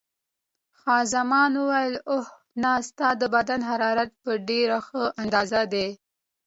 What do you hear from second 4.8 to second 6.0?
ښه اندازه دی.